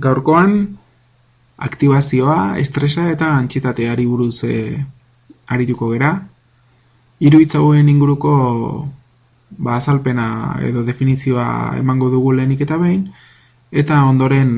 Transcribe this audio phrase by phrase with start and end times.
[0.00, 0.54] gaurkoan
[1.60, 4.80] aktibazioa, estresa eta antxitateari buruz e,
[5.52, 6.14] arituko gera.
[7.20, 8.32] Hiru hauen inguruko
[9.58, 13.10] ba, azalpena edo definizioa emango dugu lehenik eta behin,
[13.70, 14.50] eta ondoren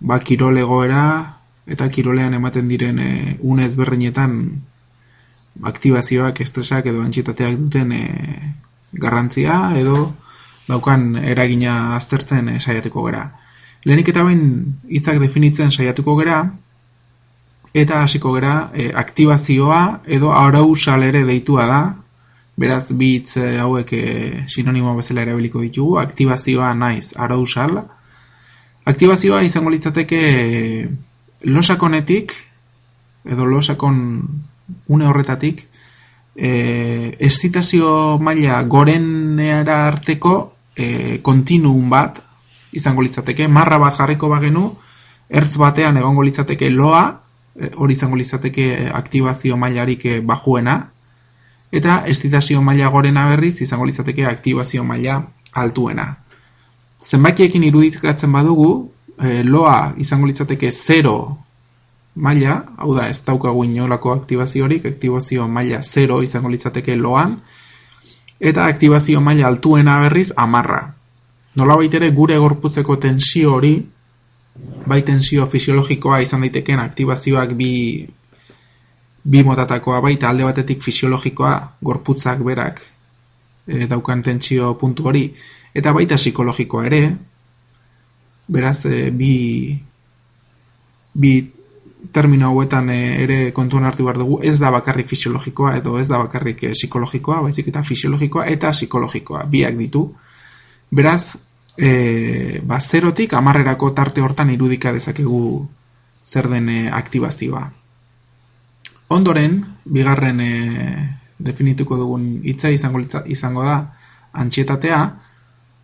[0.00, 1.04] ba, kirolegoera
[1.66, 4.36] eta kirolean ematen diren e, une ezberdinetan
[5.62, 8.04] aktibazioak, estresak edo antxitateak duten e,
[8.92, 10.12] garrantzia edo
[10.66, 13.28] daukan eragina aztertzen e, saiatuko gera.
[13.86, 14.40] Lehenik eta bain
[14.90, 16.40] hitzak definitzen saiatuko gera,
[17.76, 21.80] eta hasiko gera e, aktibazioa edo arausal ere deitua da,
[22.56, 24.06] beraz bi hitz e, hauek e,
[24.50, 27.78] sinonimo bezala erabiliko ditugu, aktibazioa naiz arausal.
[28.86, 30.88] Aktibazioa izango litzateke e,
[31.46, 32.34] losakonetik,
[33.28, 34.02] edo losakon
[34.88, 35.66] une horretatik,
[36.34, 40.36] e, estitazio maila goreneara arteko
[40.74, 42.22] e, kontinuum bat,
[42.72, 44.70] izango litzateke, marra bat jarriko bagenu,
[45.28, 47.04] ertz batean egongo litzateke loa,
[47.54, 50.76] e, hori izango litzateke aktibazio mailarik e, bajuena,
[51.72, 56.14] eta estitazio maila gorena berriz izango litzateke aktibazio maila altuena.
[57.02, 58.92] Zenbakiekin irudikatzen badugu,
[59.44, 61.12] loa izango litzateke 0
[62.16, 67.38] maila, hau da ez daukagu inolako aktibaziorik, aktibazio maila 0 izango litzateke loan,
[68.40, 70.95] eta aktibazio maila altuena berriz amarra
[71.56, 73.74] nola ere gure gorputzeko tensio hori,
[74.86, 78.06] bai tensio fisiologikoa izan daiteken aktibazioak bi,
[79.24, 82.82] bi motatakoa baita alde batetik fisiologikoa gorputzak berak
[83.66, 85.26] e, daukan tensio puntu hori,
[85.74, 87.02] eta baita psikologikoa ere,
[88.46, 89.74] beraz e, bi,
[91.12, 91.32] bi
[92.12, 96.20] termino hauetan e, ere kontuan hartu behar dugu, ez da bakarrik fisiologikoa edo ez da
[96.22, 100.06] bakarrik e, psikologikoa, baizik eta fisiologikoa eta psikologikoa, biak ditu.
[100.94, 101.34] Beraz,
[101.76, 105.66] e, ba, zerotik amarrerako tarte hortan irudika dezakegu
[106.26, 107.66] zer den e, aktibazioa.
[109.08, 110.52] Ondoren, bigarren e,
[111.38, 113.76] definituko dugun hitza izango, izango da
[114.32, 115.02] antxietatea,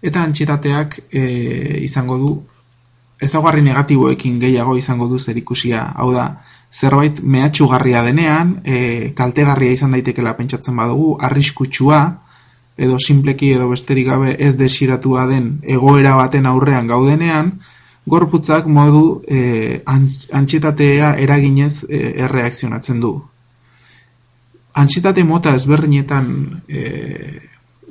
[0.02, 1.22] eta antxietateak e,
[1.84, 2.32] izango du
[3.22, 5.84] ezaugarri negatiboekin gehiago izango du zer ikusia.
[5.94, 6.26] Hau da,
[6.72, 12.00] zerbait mehatxugarria denean, e, kaltegarria izan daitekela pentsatzen badugu, arriskutsua,
[12.76, 17.52] edo simpleki edo besterik gabe ez desiratua den egoera baten aurrean gaudenean,
[18.06, 23.12] gorputzak modu e, antxetatea eraginez e, erreakzionatzen du.
[24.74, 26.26] Antxetate mota ezberdinetan,
[26.66, 26.82] e,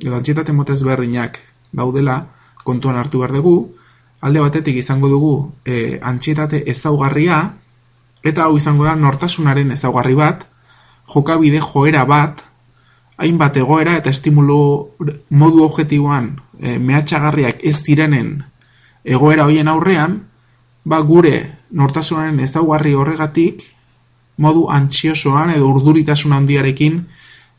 [0.02, 1.38] edo antxetate mota ezberdinak
[1.72, 2.18] daudela
[2.64, 3.56] kontuan hartu behar dugu,
[4.20, 7.42] alde batetik izango dugu e, antxetate ezaugarria,
[8.22, 10.44] eta hau izango da nortasunaren ezaugarri bat,
[11.10, 12.44] jokabide joera bat,
[13.22, 14.58] hainbat egoera eta estimulo
[15.30, 18.40] modu objektiboan e, mehatxagarriak ez direnen
[19.04, 20.20] egoera hoien aurrean,
[20.84, 21.36] ba gure
[21.70, 23.62] nortasunaren ezaugarri horregatik
[24.42, 26.98] modu antxiosoan edo urduritasun handiarekin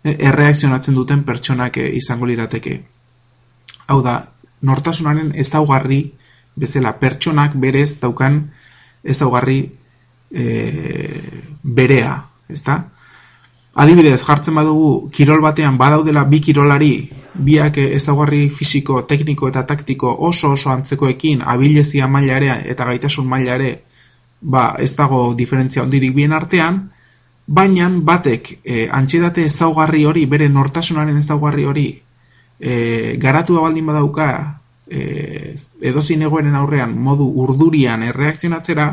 [0.04, 2.80] e, erreakzionatzen duten pertsonak e, izango lirateke.
[3.88, 4.20] Hau da,
[4.62, 6.04] nortasunaren ezaugarri
[6.60, 8.42] bezala pertsonak berez daukan
[9.04, 9.60] ezaugarri
[10.32, 10.44] e,
[11.64, 12.18] berea,
[12.50, 12.82] ezta?
[13.74, 20.52] Adibidez, jartzen badugu kirol batean badaudela bi kirolari, biak ezaugarri fisiko, tekniko eta taktiko oso
[20.54, 23.72] oso antzekoekin abilezia maila eta gaitasun maila ere,
[24.42, 26.84] ba, ez dago diferentzia ondirik bien artean,
[27.48, 31.88] baina batek e, antxedate ezaugarri hori, bere nortasunaren ezaugarri hori,
[32.60, 38.88] e, garatu baldin badauka e, edozin egoeren aurrean modu urdurian erreakzionatzera,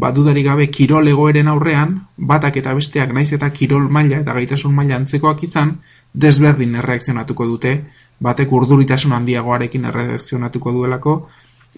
[0.00, 4.72] ba, dudarik gabe kirol egoeren aurrean, batak eta besteak naiz eta kirol maila eta gaitasun
[4.74, 5.74] maila antzekoak izan,
[6.24, 7.74] desberdin erreakzionatuko dute,
[8.20, 11.16] batek urduritasun handiagoarekin erreakzionatuko duelako,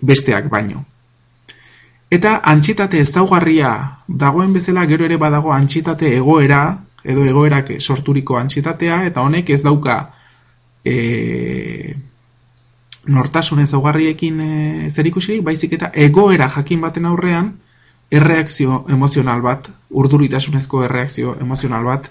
[0.01, 0.85] besteak baino.
[2.13, 3.73] Eta antxitate ezaugarria
[4.07, 6.63] dagoen bezala gero ere badago antxitate egoera,
[7.03, 9.97] edo egoerak sorturiko antxitatea, eta honek ez dauka
[10.85, 11.97] e,
[13.09, 14.53] nortasun ezaugarriekin e,
[14.91, 17.51] zer ikusirik, baizik eta egoera jakin baten aurrean,
[18.13, 22.11] erreakzio emozional bat, urduritasunezko erreakzio emozional bat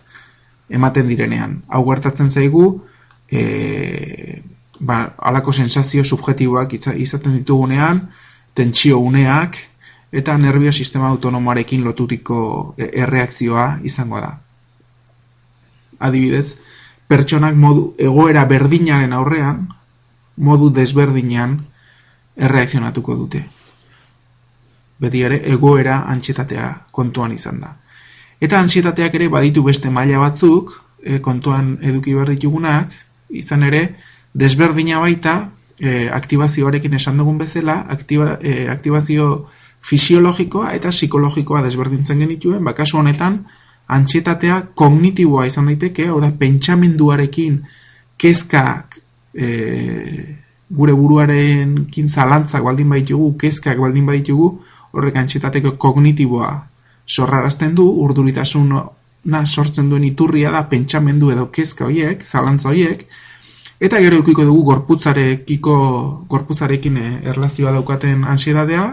[0.73, 1.59] ematen direnean.
[1.69, 2.65] Hau gertatzen zaigu,
[3.29, 4.41] e,
[4.79, 8.07] ba, alako sensazio subjetiboak izaten ditugunean,
[8.57, 9.59] tentsio uneak,
[10.11, 12.41] eta nervio sistema autonomoarekin lotutiko
[12.77, 14.33] e, erreakzioa izango da.
[16.01, 16.55] Adibidez,
[17.07, 19.67] pertsonak modu egoera berdinaren aurrean,
[20.41, 21.59] modu desberdinean
[22.41, 23.45] erreakzionatuko dute
[25.01, 27.73] beti ere egoera antxetatea kontuan izan da.
[28.41, 32.93] Eta antxetateak ere baditu beste maila batzuk, e, kontuan eduki behar ditugunak,
[33.29, 33.81] izan ere,
[34.33, 35.35] desberdina baita,
[35.79, 39.47] e, aktibazioarekin esan dugun bezala, aktiba, e, aktibazio
[39.81, 43.41] fisiologikoa eta psikologikoa desberdintzen genituen, ba, kasu honetan,
[43.91, 47.57] antxietatea kognitiboa izan daiteke, hau da, pentsamenduarekin
[48.21, 49.01] kezkak
[49.33, 49.47] e,
[50.71, 54.53] gure buruaren kin zalantzak baldin baitugu, kezkak baldin baitugu,
[54.91, 56.51] horrek antxetateko kognitiboa
[57.07, 58.71] sorrarazten du, urduritasun
[59.31, 63.05] na sortzen duen iturria da pentsamendu edo kezka hoiek, zalantza hoiek,
[63.81, 65.75] eta gero ikiko dugu gorputzarekiko
[66.29, 68.85] gorputzarekin eh, erlazioa daukaten ansiedadea,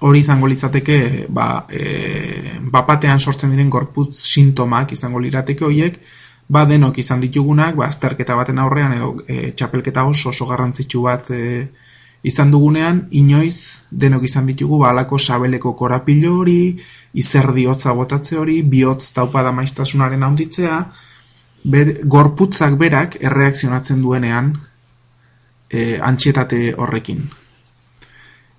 [0.00, 5.98] hori izango litzateke ba, e, bapatean sortzen diren gorputz sintomak izango lirateke hoiek,
[6.48, 11.30] ba denok izan ditugunak, ba azterketa baten aurrean edo e, txapelketa oso oso garrantzitsu bat
[11.34, 11.42] e,
[12.22, 16.76] izan dugunean, inoiz denok izan ditugu ba alako sabeleko korapilo hori,
[17.14, 20.78] izerdi hotza botatze hori, bihotz taupada maiztasunaren handitzea,
[21.64, 24.54] ber, gorputzak berak erreakzionatzen duenean
[25.70, 27.22] e, antxietate horrekin.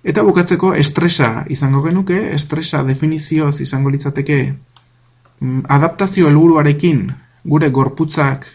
[0.00, 7.04] Eta bukatzeko estresa izango genuke, estresa definizioz izango litzateke mm, adaptazio helburuarekin
[7.44, 8.48] gure gorputzak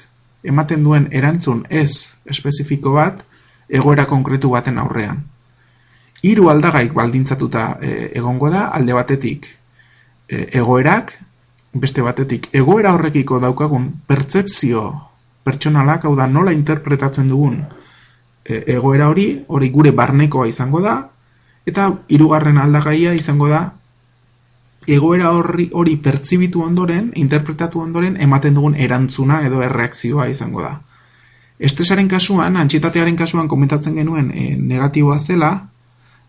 [0.46, 3.22] ematen duen erantzun ez espezifiko bat
[3.70, 5.24] egoera konkretu baten aurrean.
[6.26, 9.48] Hiru aldagaik baldintzatuta e, egongo da alde batetik
[10.30, 11.14] e, egoerak,
[11.74, 14.86] beste batetik egoera horrekiko daukagun pertsepzio
[15.46, 17.60] pertsonalak, hau da nola interpretatzen dugun
[18.46, 20.96] e, egoera hori, hori gure barnekoa izango da,
[21.66, 23.66] eta hirugarren aldagaia izango da
[24.88, 30.76] egoera horri hori pertsibitu ondoren, interpretatu ondoren, ematen dugun erantzuna edo erreakzioa izango da.
[31.60, 35.52] Estresaren kasuan, antxitatearen kasuan komentatzen genuen e, negatiboa zela,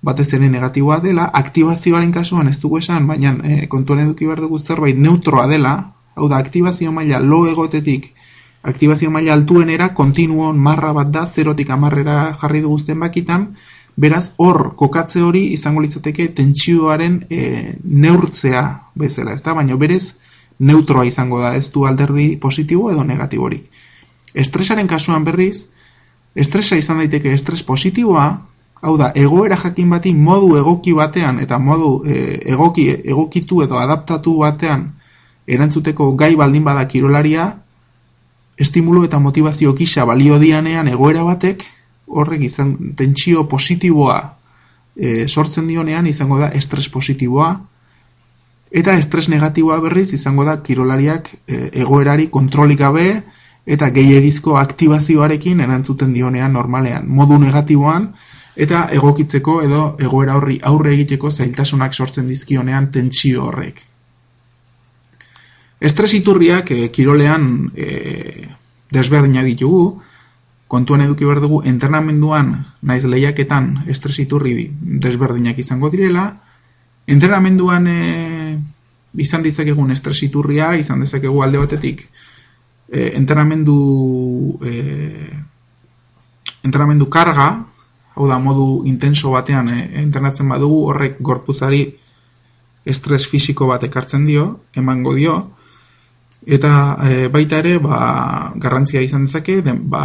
[0.06, 4.58] batez ere negatiboa dela, aktibazioaren kasuan ez dugu esan, baina e, kontuan eduki behar dugu
[4.58, 5.74] zerbait neutroa dela,
[6.14, 8.12] hau da, aktibazio maila lo egotetik,
[8.62, 13.50] aktibazio maila altuenera, kontinuon marra bat da, zerotik amarrera jarri dugu bakitan,
[13.96, 18.62] Beraz, hor, kokatze hori izango litzateke tentsioaren e, neurtzea
[18.94, 19.54] bezala, ezta?
[19.56, 20.18] Baina berez,
[20.58, 23.70] neutroa izango da, ez du alderdi positibo edo negatiborik.
[24.36, 25.68] Estresaren kasuan berriz,
[26.36, 28.26] estresa izan daiteke estres positiboa,
[28.84, 32.18] hau da, egoera jakin bati modu egoki batean eta modu e,
[32.52, 34.90] egoki, egokitu edo adaptatu batean
[35.46, 37.46] erantzuteko gai baldin bada kirolaria,
[38.58, 41.62] estimulo eta motivazio kisa balio dianean egoera batek,
[42.06, 44.18] horrek izan tentsio positiboa
[44.96, 47.50] e, sortzen dionean izango da estres positiboa.
[48.76, 53.08] Eta estres negatiboa berriz izango da kirolariak e, egoerari kontrolik gabe
[53.66, 58.12] eta gehiagizko aktibazioarekin erantzuten dionean normalean modu negatiboan
[58.56, 63.82] eta egokitzeko edo egoera horri aurre egiteko zailtasunak sortzen dizkionean tentsio horrek.
[65.80, 68.48] Estres iturriak e, kirolean e,
[68.92, 70.00] desberdina ditugu,
[70.72, 74.70] kontuan eduki behar dugu entrenamenduan naiz lehiaketan estresiturri
[75.04, 76.30] desberdinak izango direla,
[77.06, 77.98] entrenamenduan e,
[79.20, 82.06] izan ditzakegun estresiturria, izan dezakegu alde batetik,
[82.88, 85.30] e, entrenamendu, e,
[86.64, 87.48] entrenamendu karga,
[88.16, 91.84] hau da modu intenso batean e, entrenatzen badugu, horrek gorpuzari
[92.86, 95.36] estres fisiko bat ekartzen dio, emango dio,
[96.46, 96.70] Eta
[97.02, 100.04] e, baita ere, ba, garrantzia izan dezake, den, ba,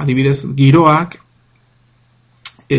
[0.00, 1.14] adibidez, giroak
[2.66, 2.78] e,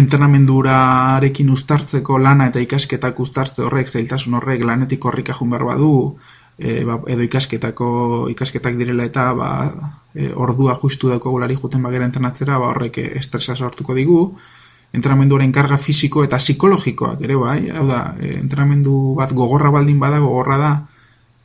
[0.00, 5.92] entrenamendurarekin ustartzeko lana eta ikasketak ustartze horrek, zailtasun horrek, lanetik horrik ahun behar badu,
[6.58, 9.50] e, ba, edo ikasketako ikasketak direla eta ba,
[10.14, 14.20] e, ordua justu dauko gulari juten bagera entrenatzera, ba, horrek estresa sortuko digu,
[14.92, 20.20] entrenamenduaren karga fisiko eta psikologikoak ere bai, hau da, e, entrenamendu bat gogorra baldin bada,
[20.20, 20.72] gogorra da,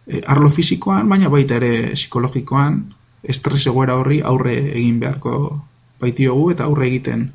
[0.07, 2.81] e, arlo fisikoan, baina baita ere psikologikoan,
[3.27, 5.63] estres egoera horri aurre egin beharko
[6.01, 7.31] baitiogu eta aurre egiten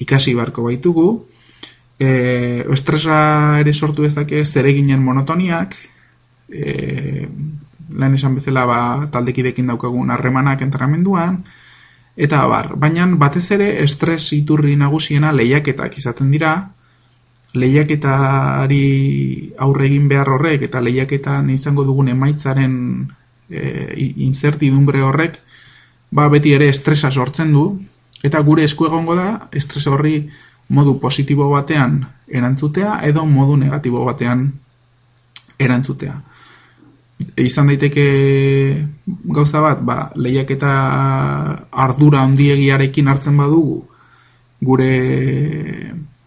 [0.00, 1.08] ikasi beharko baitugu.
[1.98, 5.76] E, estresa ere sortu ezake zereginen monotoniak,
[6.48, 7.28] e,
[7.96, 11.42] lehen esan bezala ba, taldekidekin daukagun harremanak entrenamenduan,
[12.16, 16.56] eta bar, baina batez ere estres iturri nagusiena lehiaketak izaten dira,
[17.56, 18.84] lehiaketari
[19.64, 22.74] aurre egin behar horrek eta lehiaketan izango dugun emaitzaren
[23.48, 23.62] e,
[24.26, 25.38] incertidumbre horrek
[26.10, 27.66] ba beti ere estresa sortzen du.
[28.24, 30.30] Eta gure esku egongo da estres horri
[30.68, 34.48] modu positibo batean erantzutea edo modu negatibo batean
[35.58, 36.16] erantzutea.
[37.36, 38.06] Izan daiteke
[39.06, 40.72] gauza bat, ba, lehiaketa
[41.72, 43.82] ardura handiegiarekin hartzen badugu
[44.60, 44.90] gure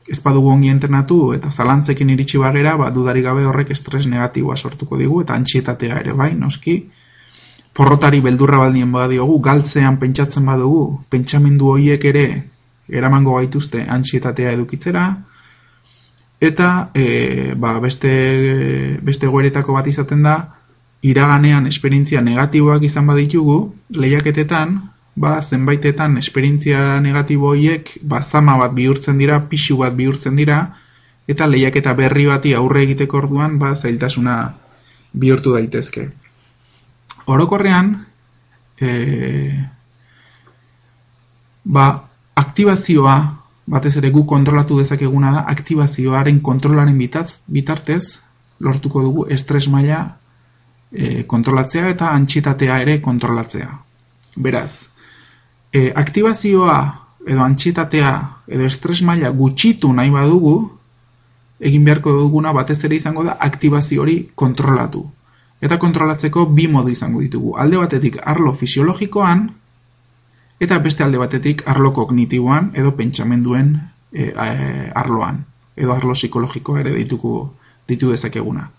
[0.09, 4.97] ez badugu ongi entrenatu eta zalantzekin iritsi bagera, ba, dudari gabe horrek estres negatiboa sortuko
[4.97, 6.79] digu eta antxietatea ere bai, noski.
[7.73, 12.25] Porrotari beldurra baldien badiogu, galtzean pentsatzen badugu, pentsamendu horiek ere
[12.89, 15.05] eramango gaituzte antxietatea edukitzera,
[16.41, 18.11] eta e, ba, beste,
[19.05, 20.37] beste goeretako bat izaten da,
[21.01, 24.75] iraganean esperientzia negatiboak izan baditugu, lehiaketetan,
[25.15, 30.59] ba, zenbaitetan esperientzia negatibo hiek ba, zama bat bihurtzen dira, pixu bat bihurtzen dira,
[31.27, 34.37] eta lehiaketa berri bati aurre egiteko orduan, ba, zailtasuna
[35.13, 36.09] bihurtu daitezke.
[37.29, 37.93] Orokorrean,
[38.81, 38.89] e,
[41.63, 41.89] ba,
[42.35, 43.17] aktibazioa,
[43.69, 48.19] batez ere gu kontrolatu dezakeguna da, aktibazioaren kontrolaren bitatz, bitartez,
[48.59, 50.18] lortuko dugu estres maila
[51.27, 53.69] kontrolatzea eta antxitatea ere kontrolatzea.
[54.37, 54.89] Beraz,
[55.73, 56.79] e, aktibazioa
[57.27, 58.11] edo antxitatea
[58.47, 60.55] edo estres maila gutxitu nahi badugu,
[61.59, 65.03] egin beharko duguna batez ere izango da aktibazio hori kontrolatu.
[65.61, 67.57] Eta kontrolatzeko bi modu izango ditugu.
[67.59, 69.49] Alde batetik arlo fisiologikoan
[70.59, 73.75] eta beste alde batetik arlo kognitiboan edo pentsamenduen
[74.13, 74.31] e,
[74.95, 75.43] arloan
[75.75, 77.53] edo arlo psikologikoa ere dituko
[77.87, 78.69] ditu dezakeguna.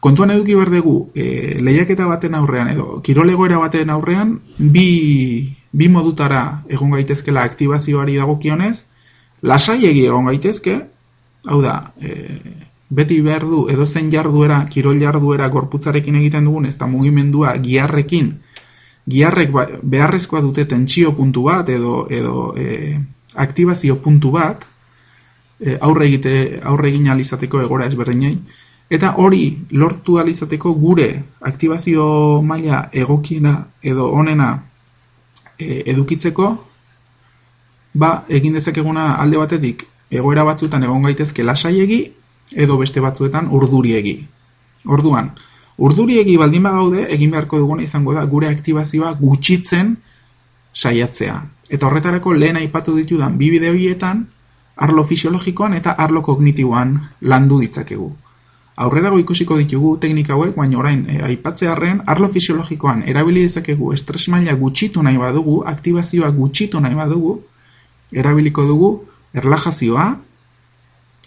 [0.00, 6.62] Kontuan eduki behar dugu, e, lehiaketa baten aurrean edo kirolegoera baten aurrean bi, bi modutara
[6.72, 8.86] egon gaitezkela aktibazioari dagokionez,
[9.42, 10.78] lasaiegi egon gaitezke,
[11.44, 12.38] hau da, e,
[12.88, 18.32] beti behar du edo zen jarduera, kirol jarduera gorputzarekin egiten dugun, ez da mugimendua giarrekin,
[19.04, 22.96] giarrek ba, beharrezkoa dute tentsio puntu bat edo, edo e,
[23.36, 24.64] aktibazio puntu bat,
[25.60, 28.38] e, aurre egite aurre egin alizateko egora ezberdinei
[28.90, 31.08] eta hori lortu alizateko gure
[31.40, 34.50] aktibazio maila egokiena edo onena
[35.58, 36.48] e, edukitzeko
[37.94, 42.00] ba egin dezakeguna alde batetik egoera batzuetan egon gaitezke lasaiegi
[42.50, 44.16] edo beste batzuetan urduriegi.
[44.90, 45.30] Orduan,
[45.78, 49.94] urduriegi baldin bagaude egin beharko duguna izango da gure aktibazioa gutxitzen
[50.72, 51.36] saiatzea.
[51.70, 54.24] Eta horretarako lehen aipatu ditudan bi bideoietan
[54.76, 58.10] arlo fisiologikoan eta arlo kognitiboan landu ditzakegu.
[58.80, 64.54] Aurrerago ikusiko ditugu teknika hauek, baina orain e, aipatzearren arlo fisiologikoan erabili dezakegu estres maila
[64.56, 67.34] gutxitu nahi badugu, aktibazioa gutxitu nahi badugu,
[68.12, 68.90] erabiliko dugu
[69.36, 70.06] erlajazioa,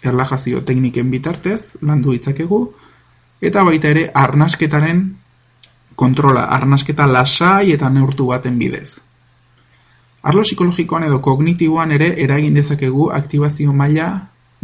[0.02, 2.60] erlajazio tekniken bitartez landu ditzakegu
[3.40, 5.06] eta baita ere arnasketaren
[5.94, 8.98] kontrola, arnasketa lasai eta neurtu baten bidez.
[10.24, 14.10] Arlo psikologikoan edo kognitiboan ere eragin dezakegu aktibazio maila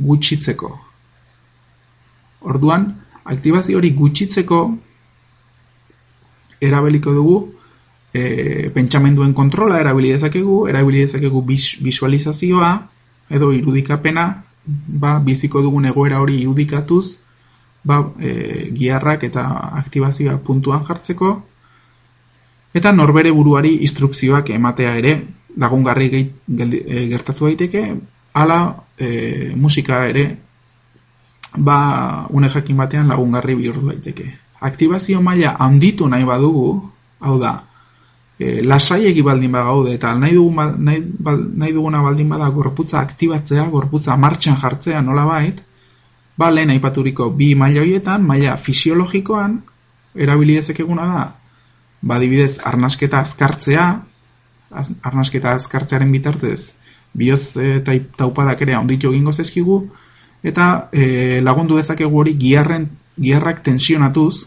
[0.01, 0.90] gutxitzeko.
[2.41, 2.87] Orduan,
[3.25, 4.61] aktibazio hori gutxitzeko
[6.61, 7.37] erabiliko dugu
[8.13, 12.71] e, pentsamenduen kontrola erabili dezakegu, erabili dezakegu visualizazioa
[13.31, 14.27] edo irudikapena,
[14.65, 17.19] ba, biziko dugun egoera hori irudikatuz,
[17.85, 19.47] ba, e, giarrak eta
[19.81, 21.33] aktibazioa puntuan jartzeko,
[22.75, 25.15] eta norbere buruari instrukzioak ematea ere
[25.59, 27.85] lagungarri e, gertatu daiteke,
[28.35, 28.61] ala
[28.99, 30.29] e, musika ere
[31.57, 34.39] ba une jakin batean lagungarri bihurtu daiteke.
[34.61, 36.91] Aktibazio maila handitu nahi badugu,
[37.21, 37.65] hau da,
[38.39, 41.03] e, lasaiegi baldin bagaude eta nahi, dugu, nahi,
[41.57, 45.63] nahi duguna baldin bada gorputza aktibatzea, gorputza martxan jartzea nola bait,
[46.37, 49.61] ba lehen aipaturiko bi maila hoietan, maila fisiologikoan,
[50.15, 51.25] erabili eguna da,
[52.03, 54.03] ba dibidez arnasketa azkartzea,
[55.03, 56.75] arnasketa azkartzearen bitartez
[57.13, 59.81] bihotz eta taupadak ere onditu egingo zezkigu
[60.43, 62.89] eta e, lagundu dezakegu hori giarren
[63.21, 64.47] giarrak tensionatuz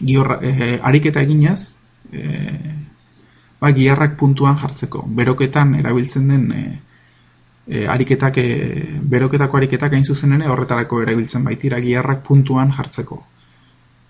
[0.00, 1.74] gior, e, ariketa eginez
[2.12, 2.24] e,
[3.60, 5.04] ba, giarrak puntuan jartzeko.
[5.06, 6.64] Beroketan erabiltzen den e,
[7.66, 8.46] e, ariketak e,
[9.02, 13.22] beroketako ariketak hain zuzen ere horretarako erabiltzen baitira giarrak puntuan jartzeko.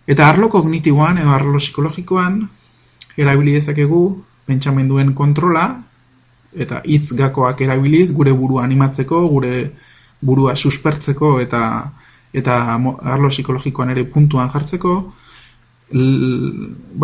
[0.06, 2.40] Eta arlo kognitiboan edo arlo psikologikoan
[3.16, 4.00] erabili dezakegu
[4.46, 5.66] pentsamenduen kontrola
[6.54, 9.72] eta hitz gakoak erabiliz gure burua animatzeko, gure
[10.20, 11.62] burua suspertzeko eta
[12.36, 12.56] eta
[13.02, 14.96] arlo psikologikoan ere puntuan jartzeko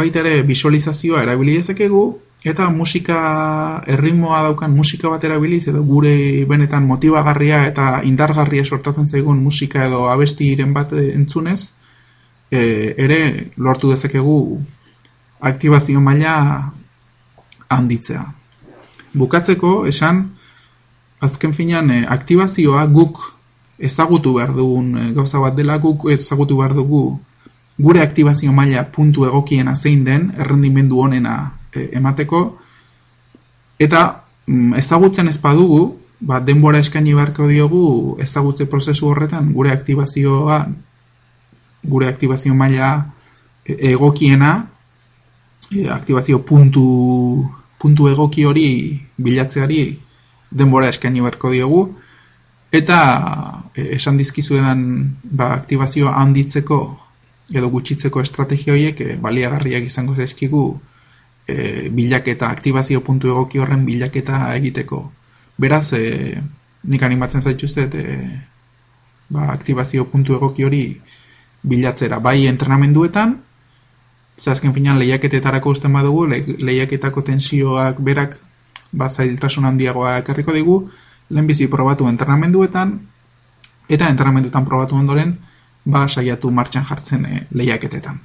[0.01, 2.03] baita ere visualizazioa erabili dezakegu
[2.45, 3.19] eta musika
[3.87, 10.09] erritmoa daukan musika bat erabiliz edo gure benetan motibagarria eta indargarria sortatzen zaigun musika edo
[10.11, 11.71] abestiren bat entzunez
[12.51, 14.37] e, ere lortu dezakegu
[15.41, 16.73] aktibazio maila
[17.69, 18.23] handitzea.
[19.13, 20.23] Bukatzeko, esan,
[21.23, 23.21] azken finean, eh, aktibazioa guk
[23.79, 27.19] ezagutu behar dugun eh, gauza bat dela, guk ezagutu behar dugu
[27.79, 31.37] gure aktibazio maila puntu egokiena zein den, errendimendu honena
[31.75, 32.43] eh, emateko,
[33.79, 34.03] eta
[34.47, 37.87] mm, ezagutzen ez badugu, ba, denbora eskaini beharko diogu
[38.23, 40.61] ezagutze prozesu horretan gure aktibazioa
[41.83, 42.93] gure aktibazio maila
[43.67, 44.53] egokiena
[45.91, 46.85] aktibazio puntu
[47.79, 48.69] puntu egoki hori
[49.19, 49.83] bilatzeari
[50.53, 51.83] denbora eskaini beharko diogu
[52.73, 52.99] eta
[53.75, 54.83] e, esan dizkizuedan
[55.25, 56.81] ba, aktibazioa handitzeko
[57.53, 60.65] edo gutxitzeko estrategia horiek e, baliagarriak izango zaizkigu
[61.47, 65.03] e, bilaketa, aktibazio puntu egoki horren bilaketa egiteko.
[65.59, 66.41] Beraz, e,
[66.89, 68.19] nik animatzen zaituzte, e,
[69.33, 70.85] ba, aktibazio puntu egoki hori
[71.63, 72.19] bilatzera.
[72.19, 73.37] Bai entrenamenduetan,
[74.43, 78.39] azken finan lehiaketetarako usten badugu, le, lehiaketako tensioak berak
[78.93, 80.77] ba, zailtasun handiagoa ekarriko digu,
[81.31, 82.99] lehenbizi probatu entrenamenduetan,
[83.89, 85.37] eta entrenamenduetan probatu ondoren,
[85.85, 88.21] ba, saiatu martxan jartzen e, lehiaketetan.